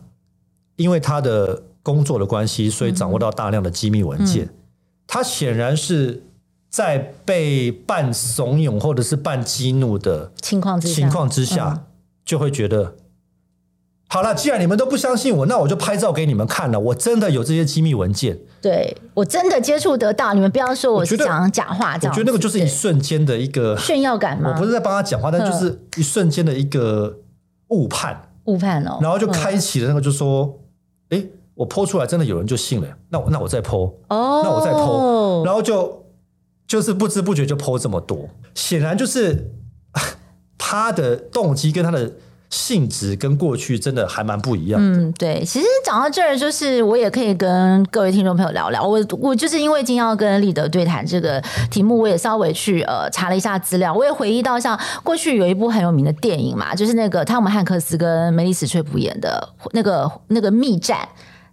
[0.78, 4.49] 因为他的工作的关系，所以掌握到大量的机密文件。
[5.06, 6.23] 他显然是
[6.69, 11.84] 在被半怂恿或者是半激怒的情况之情况之下，
[12.25, 12.95] 就会觉得
[14.08, 16.80] 好了，既然你们都不相信我，那我就拍照给你们看了。
[16.80, 20.34] 我真的有这些机密文件，对我真的接触得到。
[20.34, 22.13] 你们不要说我是讲假话，这样。
[22.13, 24.51] 我觉得那个就是一瞬间的一个炫耀感嘛。
[24.51, 27.19] 我不是在帮他讲话，但就是一瞬间的一个。
[27.69, 30.60] 误判，误判哦，然后就开启了那个，就说，
[31.10, 36.06] 哎、嗯，我 po 出来，真的有人就信了，那我那我再 po，哦，那我再 po，然后就
[36.67, 39.51] 就是不知不觉就 po 这么多，显然就是
[40.58, 42.12] 他的动机跟他的。
[42.49, 44.79] 性质跟过去真的还蛮不一样。
[44.81, 48.84] 嗯，对，其实讲到这儿，就是我也可以跟各位听众朋友聊聊。
[48.84, 61.08] 我我就是因为今天要跟立德对谈这个题目，我也稍微去呃查了一下资料，我也回忆到像过去有一部很有名的电影嘛，就是那个汤姆汉克斯跟梅莉史翠普演的那个那个密战。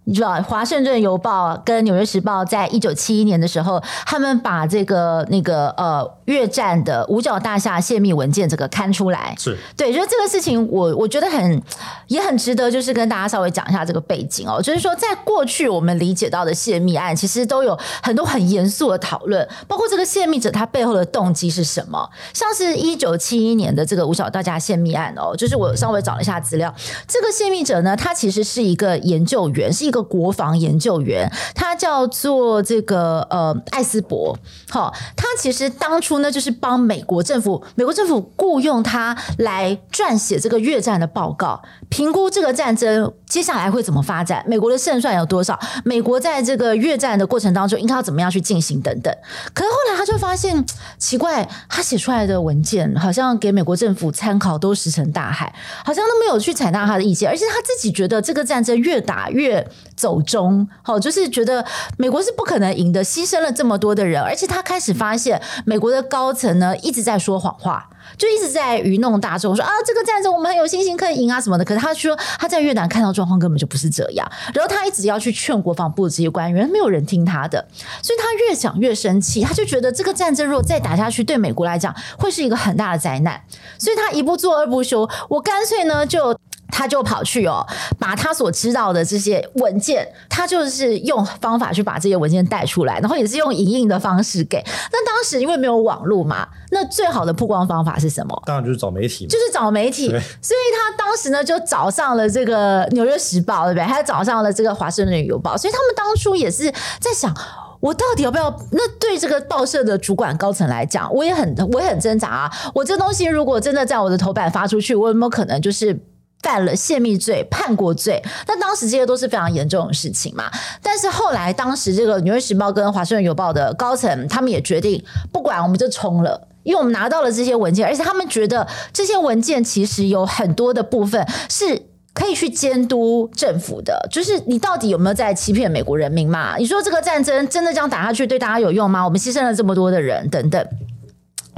[0.05, 11.63] 你知道，《华盛顿邮报》跟《纽约时报》在一九七一年的时候，他们把这个那个呃越战的五角大厦泄密文件这个刊出来，是对，就是这个事情我，我我觉得很
[12.07, 14.61] 也很值得，就是跟大家稍微讲一下这个背景哦。
[14.61, 22.09] 就是说，在过去我们理解到的泄密案，其实都有很多很严肃的讨论，包括这个泄密者他背后的动机是什么。
[22.33, 26.73] 像是一九七一年的这个五角大厦泄密案哦，就是我稍微找了一下资料，
[27.07, 29.93] 这个泄密者呢，他其实是一个研究员，是一个。
[29.93, 34.35] 一个国防研究员，他叫做这个呃艾斯伯，
[34.67, 49.13] 好，他其实当初呢就是帮美国政府，美国政府雇佣他来撰写这个越战的报告，评估这个战争接下来会怎么发展，美国的胜算有多少，美国在这个越战的过程当中应该要怎么样去进行等等。
[49.53, 50.65] 可是后来他就发现
[50.97, 59.67] 奇怪，他写出来的文件好像给美国政府参考都石沉大海，好像都没有去采纳他的意见，而且他自己觉得这个战争越打越。
[59.95, 61.65] 走中，好，就是觉得
[61.97, 71.65] 美国是不可能赢的，牺牲了这么多的人，而且他开始发现美国的高层呢一直在说谎话，就一直在愚弄大众，说啊这个战争我们很有信心可以赢啊什么的。
[71.65, 77.65] 可是他说他在越南看到状况根本就不是这样，然后他一直要去劝国防部这些官员，没有人听他的，
[78.01, 83.41] 所以他越想越生气，他就觉得这个战争如果再打下去，对美国来讲会是一个很大的灾难，
[83.77, 86.37] 所以他一不做二不休，我干脆呢就。
[86.73, 87.63] 他就跑去哦，
[87.99, 94.57] 把他所知道的这些文件，他就是用方法去把这些文件带出来，然后也是用影印的方式给。
[94.91, 98.43] 那当时因为没有网络嘛，那最好的曝光方法是什么？
[98.47, 100.09] 当然就是找媒体，就是找媒体。
[100.09, 103.83] 所以他当时呢就找上了这个《纽约时报》，对不对？
[103.83, 105.55] 还找上了这个《华盛顿邮报》。
[105.57, 107.31] 所以他们当初也是在想，
[107.79, 108.49] 我到底要不要？
[108.71, 112.51] 那对这个报社的主管高层来讲，我也很我也很挣扎啊。
[112.73, 115.99] 我这东西如果真的在我的头版发出去，我有没有可能就是？
[116.43, 120.51] 犯了泄密罪、叛国罪，那当时这些都是非常严重的事情嘛。
[120.81, 126.49] 但是后来，当时这个《纽约时报》跟《华盛顿邮报》的高层，他们也决定，不管我们就冲了。
[126.63, 131.81] 因为我们拿到了这些文件，而且他们觉得这些文件其实有很多的部分是
[132.13, 136.55] 可以去监督政府的，就是你到底有没有在欺骗美国人民嘛？
[136.57, 139.03] 你说这个战争真的这样打下去对大家有用吗？
[139.03, 140.61] 我们牺牲了这么多的人等等，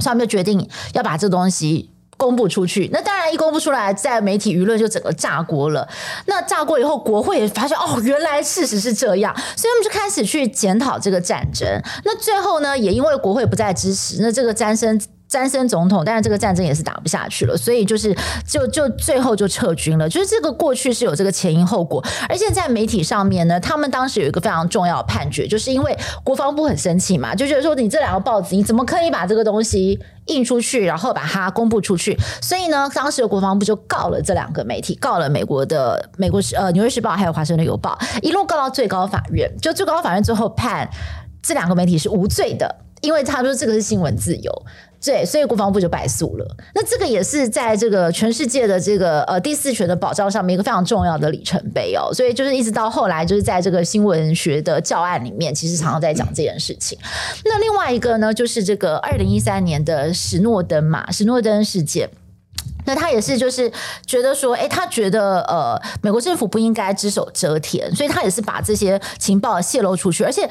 [0.00, 1.90] 以他们就决定要把这东西。
[2.16, 5.86] 公布出去，那当然一公布出来，在媒体舆论就整个炸锅了。
[6.26, 11.68] 那炸锅以后，国会也发现哦，原来事实是这样，所以他们就开始去检讨这个战争。
[12.04, 15.00] 那最后呢，也因为国会不再支持，那这个詹森。
[15.28, 20.08] 詹森总统，但是这个战争也是打不下去了，所以就是就就最后就撤军了。
[20.08, 32.16] 就是这个过去是有这个前因后果，而且在媒体上面呢，他们当时有一个非常重要的判决，就是因为国防部很生气嘛，就觉得说你这两个报纸你怎么可以把这个东西印出去，然后把它公布出去？
[32.40, 40.88] 所以呢，当时的国防部就告了这两个媒体，告了美国的美国呃纽约时报还有华盛顿邮报，一路告到最高法院，就最高法院最后判
[41.42, 44.66] 这两个媒体是无罪的，因为他说这个是新闻自由。
[45.04, 46.56] 对，所以国防部就败诉了。
[46.74, 52.12] 那这个也是在这个全世界的这个呃第四权的保障上面一个非常重要的里程碑哦。
[52.12, 56.98] 所以就是一直到后来，就是在这个新闻学的教案里面，其实常常在讲这件事情。
[57.44, 62.10] 那另外一个呢，就是这个二零一三年的史诺登嘛，史诺登事件。
[62.86, 63.70] 那他也是就是
[64.06, 70.48] 觉得说，哎，他觉得呃美国政府不应该只手遮天，所以他也是把这些情报泄露出去，而且。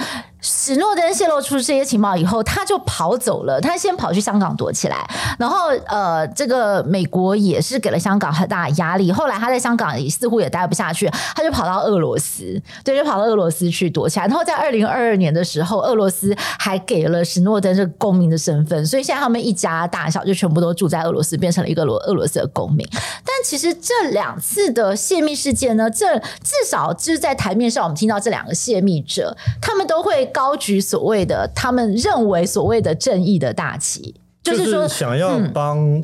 [0.47, 3.59] 史诺登泄露出这些情报以后，他就跑走了。
[3.59, 9.11] 他先跑去香港躲起来，然后呃，这个美国也是给了香港很大的压力。
[9.11, 14.27] 后来他在香港也似乎也待不下去，他就跑到俄罗斯，对，就跑到俄罗斯去躲起来。
[14.27, 22.87] 然后在二零二二年的时候，俄罗斯还给了史诺登这个公民的身份，所以现在他们一家大小就全部都住在俄罗斯，变成了一个罗俄罗斯的公民。
[22.91, 30.25] 但其实这两次的泄密事件呢，这至少就是在台面上，我们听到这两个泄密者，他们都会。
[30.35, 36.03] 高举所谓的他们认为所谓的正义的大旗，就是说想要帮，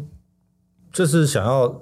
[0.94, 1.82] 就是想要，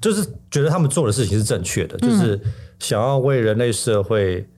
[0.00, 2.40] 就是觉得他们做的事情是正确的，就是
[2.78, 4.48] 想要为人类社会。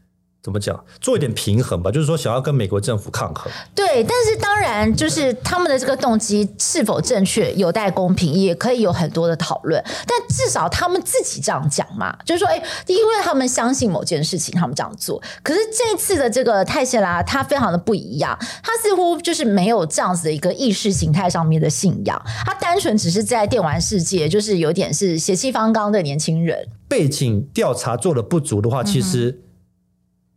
[0.45, 0.79] 怎么讲？
[1.01, 3.51] 做一点平衡吧，就是说想要跟美国政府抗衡。
[3.75, 9.83] 对，但是当然，就是他们的这个动机是否正确，有待公平，也可以有很多的讨论。
[10.07, 15.19] 但至少他们自己这样讲嘛，就是说，哎，因为他们相信某件事情，他们这样做。
[15.43, 26.69] 可是这次的这个泰谢拉，他非常的不一样，他似乎就是没有这样子的一个意识形态上面的信仰，他单纯只是在电玩世界，就是有点是血气方刚的年轻人。
[26.87, 29.44] 背景调查做的不足的话，其实、嗯。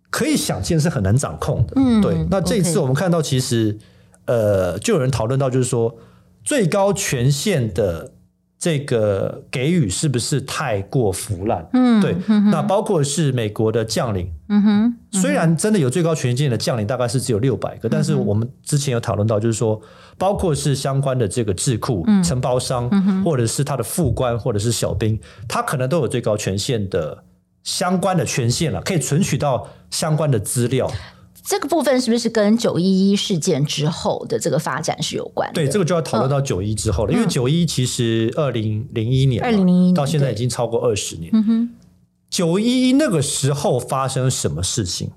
[0.10, 2.26] 可以想见是很难掌控的，嗯，对。
[2.30, 3.78] 那这一次我们看到，其实.
[4.30, 5.96] 呃，就有人讨论到，就是说
[6.44, 8.12] 最高权限的
[8.60, 11.66] 这个给予是不是太过腐烂？
[11.72, 12.14] 嗯，对。
[12.28, 19.82] 嗯、那包括是美国的将领，嗯哼，虽然真的有最高权限的将领大概是只有六百个、嗯，但是我们之前有讨论到，就是说，
[20.18, 25.18] 包括是相关的这个智库、嗯、承包商、嗯，或者是他的副官，或者是小兵，
[25.48, 27.24] 他可能都有最高权限的。
[27.68, 30.90] 相关的权限了，可以存取到相关的资料。
[31.44, 35.56] 这个部分是不是跟九一一事件之后的这个发展是有关的？
[35.56, 41.30] 对，这个就要讨论到九一之后了，嗯、因为九一其实二零零一年，二零零一年到现在已经超过二十年。
[41.34, 41.70] 嗯哼，
[42.30, 45.12] 九一一那个时候发生什么事情？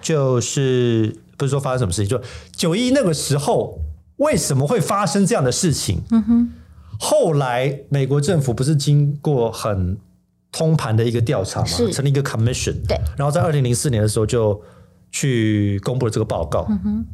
[0.00, 2.16] 就是不是说发生什么事情？
[2.16, 2.24] 就
[2.54, 3.80] 九一那个时候
[4.18, 6.00] 为什么会发生这样的事情？
[6.12, 6.50] 嗯哼，
[7.00, 9.98] 后来美国政府不是经过很。
[10.52, 14.60] 通盘的一个调查嘛，成立一个 commission，对，然后在二零零四年的时候就
[15.12, 16.66] 去公布了这个报告。
[16.68, 17.06] 嗯哼，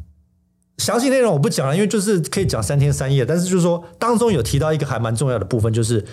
[0.77, 3.25] 详细内容我不讲了，因为就是可以讲三天三夜。
[3.25, 6.03] 但是就是说，当中有提到一个还蛮重要的部分，就是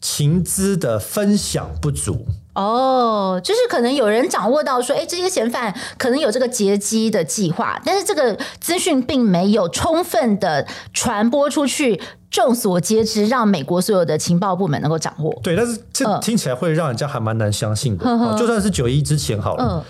[0.00, 2.26] 情资的分享不足。
[2.54, 12.00] 哦，就是可能有人掌握到说，哎，这些嫌犯可能有这个劫机的计划，但是这个资讯并没有充分的传播出去。
[12.32, 15.38] 众所皆知，让美国所有的情报部门能够掌握。
[15.42, 18.08] 对，但是这听起来会让人家还蛮难相信的。
[18.08, 19.84] 呃、就算是九一之前好了、呃，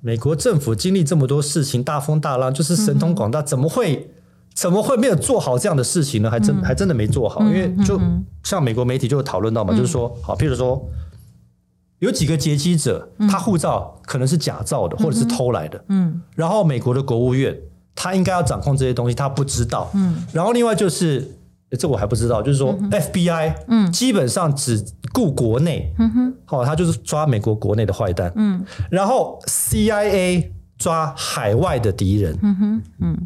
[0.00, 4.08] 美国政府经历这么多事情，大风大浪，就是神通广大，怎么会
[4.54, 6.30] 怎么会没有做好这样的事情呢？
[6.30, 7.42] 还真、嗯、还真的没做好。
[7.42, 8.00] 因为就
[8.44, 10.88] 像美国媒体就有讨论到嘛，嗯、就是说，好，譬如说
[11.98, 15.84] 有几个劫机者，他护照可能是假造的，或者是偷来的。
[15.88, 17.52] 嗯，然后美国的国务院
[17.96, 19.90] 他应该要掌控这些东西，他不知道。
[19.94, 21.32] 嗯，然后另外就是。
[21.78, 33.18] 这我还不知道，就是说 FBI 嗯，基本上只顾国内，嗯哼，好，他就是抓美国国内的坏蛋，嗯，然后 CIA 抓海外的敌人，嗯哼，嗯，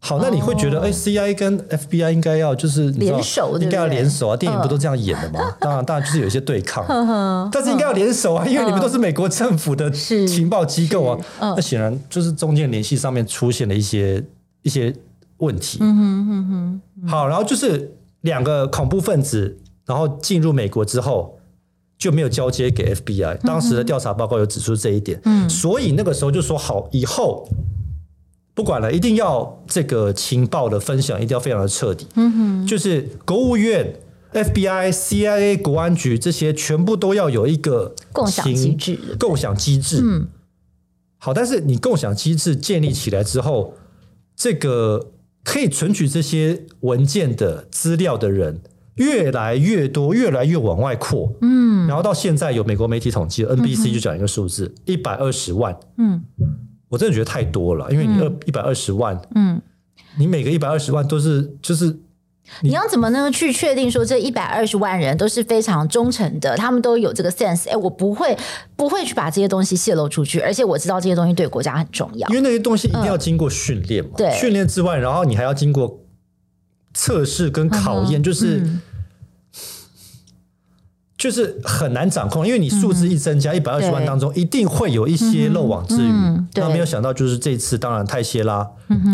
[0.00, 4.36] 好，那你会觉得，哎，CIA 跟 FBI 应该要就是联手，应该要联手啊？
[4.36, 5.56] 电影不都这样演的吗？
[5.60, 6.84] 当然，当然就是有一些对抗，
[7.52, 14.24] 但是应该要联手啊，因为你们都是美国政府的情报机构啊，那显然就是中间联系上面出现了一些
[14.62, 14.92] 一些。
[15.38, 15.78] 问题。
[15.80, 17.08] 嗯哼嗯哼。
[17.08, 21.38] 好，然后就是两个恐怖分子，然后进入美国之后
[21.98, 23.38] 就没有交接给 FBI。
[23.38, 25.20] 当时的调查报告有指出这一点。
[25.24, 27.48] 嗯，所以那个时候就说好，以后
[28.54, 32.06] 不管了，一定要这个情报的分享一定要非常的彻底。
[32.14, 34.00] 嗯哼，就是国务院。
[34.32, 38.98] FBI、CIA、国安局这些全部都要有一个共享机制。
[39.18, 40.28] 共享机制，嗯，
[41.16, 43.72] 好，但是你共享机制建立起来之后，
[44.34, 45.12] 这个
[45.46, 48.60] 可以存取这些文件的资料的人
[48.96, 56.20] 越来越多，越来越往外扩，嗯，然后到现在有美国媒体统计，NBC 就讲一个数字，一百二十万，嗯，
[56.88, 59.62] 我真的觉得太多了，因为你二一百二十万，嗯，
[60.18, 61.96] 你每个一百二十万都是就是。
[62.62, 63.30] 你要怎么呢？
[63.30, 67.68] 去确定说这一百二十万人都是非常忠诚的，他们都有这个 sense。
[67.68, 68.36] 哎，我不会
[68.76, 72.28] 不会去把这些东西泄露出去，而且我知道这些东西对国家很重要。
[72.28, 76.00] 因为那些东西一定要经过训练嘛，对、嗯，训练之外，然后你还要经过
[76.94, 78.58] 测试跟考验，就是。
[78.58, 78.80] 嗯
[81.26, 86.08] 就是很难掌控，因为你数字一增加，一百二十万当中一定会有一些漏网之鱼。
[86.08, 88.64] 嗯、那没有想到，就是这次，当然泰谢拉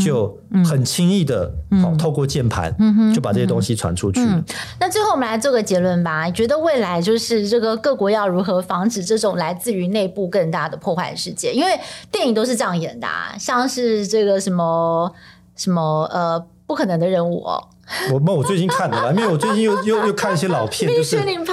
[0.05, 1.51] 就很轻易的，
[1.83, 2.71] 好透过键盘
[3.15, 4.21] 就把这些东西传出去。
[4.79, 11.57] 那最后我们来做个结论吧，觉得未来就是这个各国要如何防止这种来自于内部更大的破坏事件？
[11.57, 15.11] 因为电影都是这样演的，啊，像是这个什么
[15.57, 17.69] 什么呃不可能的任务哦。
[18.13, 21.45] 我那我最近看的吧，因为我最近又又又看一些老片，就是因为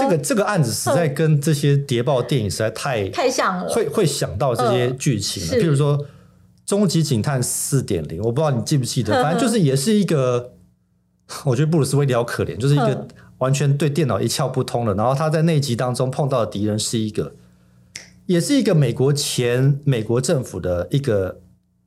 [0.00, 5.62] 这个这个案子实在跟这些谍报电影实在太太像了，会会想到这些剧情了。
[5.62, 5.98] 譬如说
[6.66, 10.52] 《终极警探四点零》，我不知道你记不记得，反正就是也是一个，
[11.44, 13.06] 我觉得布鲁斯威利好可怜，就是一个
[13.38, 17.34] 完全对电脑一窍不通的，然后他在那集当中碰到的敌人是一个，
[18.26, 21.40] 也是一个美国前美国政府的一个。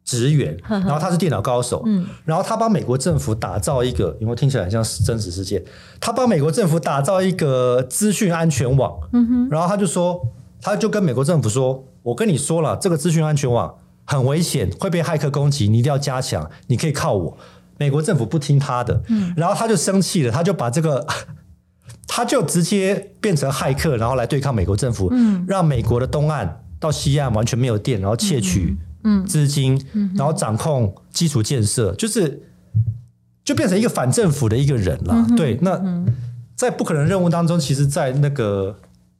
[0.03, 5.63] 职员， 然后他是电脑高手，嗯，然后他帮美国政府打造一个，有没有听起来很像真实世界？
[5.99, 10.21] 他帮美国政府打造一个资讯安全网，嗯哼，然后他就说，
[10.61, 13.75] 他就跟美国政府说，我跟你说了，这个资讯安全网
[14.05, 17.37] 很危险，会被骇客攻击，你一定要加强，你可以靠我。
[17.77, 21.07] 美国政府不听他的，嗯，然后他就生气了，他就把这个，
[22.07, 28.77] 他就直接变成骇客，然后来对抗美国政府，嗯，让美国的东岸到西岸完全没有电，然后窃取。
[29.03, 29.79] 嗯，资金，
[30.15, 32.43] 然后掌控基础建设，嗯、就是
[33.43, 35.13] 就变成一个反政府的一个人了。
[35.13, 36.07] 嗯、对，那、嗯、
[36.55, 38.77] 在不可能任务当中，其实，在那个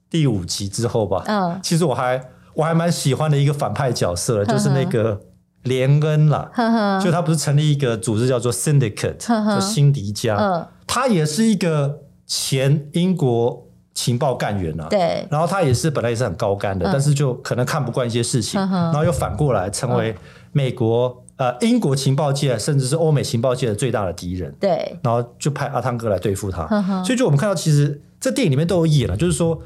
[0.09, 2.23] 第五集之后吧，嗯，其实我还
[2.53, 5.21] 我还蛮喜欢的一个反派角色，就是那个
[5.63, 6.49] 连恩啦。
[6.53, 7.01] 呵呵。
[7.03, 13.67] 就他不是成立一个组织叫做 Syndicate，叫辛迪加，嗯、他也是一个前英国。
[13.93, 20.15] 情报干员啊，对，然后他也是本来也是很高干的，嗯、但是就可能看不惯一些事情，嗯、然后又反过来成为
[20.51, 29.61] 美国、嗯、呃英国情报界甚至是欧美情报界的最大的敌人，对，然后就派阿汤哥来对付他，嗯、所以就我们看到，其实这电影里面都有演了，就是说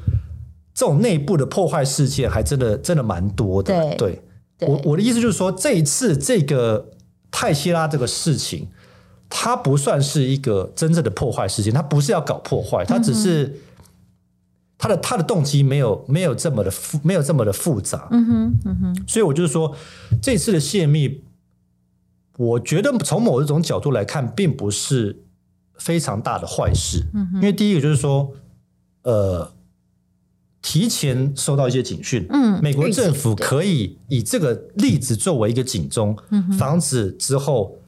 [0.74, 4.22] 这种内部的破坏事件还真的真的蛮多的，对，对。
[4.58, 4.68] 对。
[4.68, 6.90] 我我的意思就是说，这一次这个
[7.30, 8.68] 泰希拉这个事情，
[9.30, 13.60] 它不算是一个真正的破坏事件，它不是要搞破坏，它只是。
[14.78, 19.74] 嗯他的他的动机没有没有这么的复没有这么的复杂，嗯哼，嗯哼，所以我就是说，
[20.22, 21.24] 这次的泄密，
[22.36, 25.24] 我觉得从某一种角度来看，并不是
[25.78, 28.32] 非常大的坏事，嗯哼，因为第一个就是说，
[29.02, 29.52] 呃，
[30.62, 37.80] 提前收到一些警讯，嗯，美国政府可以以这个例子作为一个警钟，嗯哼，防止之后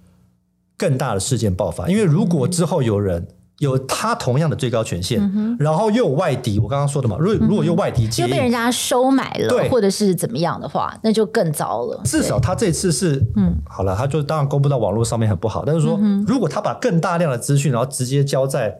[0.76, 3.28] 更大的事件爆发，因为如果之后有人。
[3.60, 12.00] 有他同样的最高权限，嗯、然后又有外敌，我刚刚说的嘛，如果如果又外敌接，又被人家收买了，对，或者是怎么样的话，那就更糟了。
[12.02, 18.74] 至少他这次是，嗯，好了，他就当然公布到网络上面很不好，但是说，嗯、如果他把更大量的资讯，然后直接交在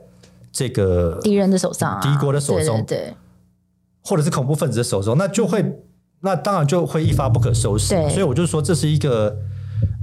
[0.51, 3.14] 这个敌人的手上、啊，敌国的手中，对，对，对，
[4.03, 5.76] 或者是恐怖分子的手中，那就会，嗯、
[6.22, 7.89] 那当然就会一发不可收拾。
[8.09, 9.37] 所以我就说这是一个。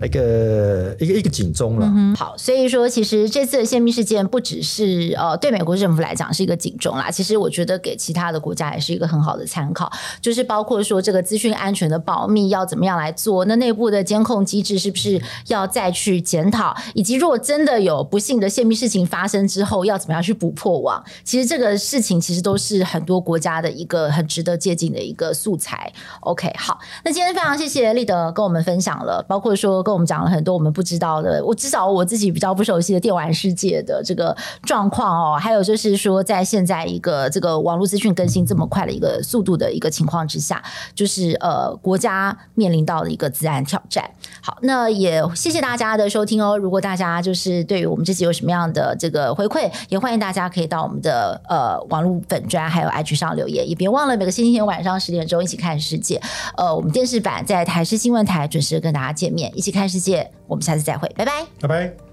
[0.03, 1.85] 一个一个一个警钟了。
[1.95, 2.15] 嗯。
[2.15, 9.91] 好，所以说其实这次的泄密事件不只是呃对美国政府来讲是一个警钟啦，其实我觉得给其他的国家也是一个很好的参考，
[10.21, 21.03] 就是包括说这个资讯安全的保密要怎么样来做，那内部的监控机制是不是要再去检讨，以及如果真的有不幸的泄密事情发生之后，要怎么样去补破网。
[21.23, 25.91] 其实这个事情其实都是很多国家的一个很值得借鉴的一个素材。
[26.21, 29.86] OK，好，那今天非常谢谢立德跟我们分享了，包括说。
[29.87, 35.37] 跟我们讲了很多我们不知道的，我至少我自己比较不熟悉的电玩世界的这个状况哦。
[35.39, 40.61] 还有就是说，在现在一个这个网络资讯更新这么快的一个速度的一个情况之下，
[40.93, 44.03] 就是呃国家面临到的一个自然挑战。
[44.41, 46.57] 好，那也谢谢大家的收听哦。
[46.57, 56.21] 如果大家就是对于我们这集有什么样的这个回馈，也欢迎大家可以到我们的呃网络粉专还有 IG 上留言，也别忘了每个星期天晚上十点钟一起看世界。
[56.55, 60.29] 呃，我们电视版在台视新闻台准时跟大家见面，一起看世界。
[60.47, 62.06] 我们下次再会，拜拜，拜拜。